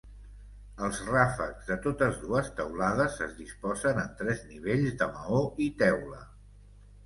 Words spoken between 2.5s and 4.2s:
teulades es disposen en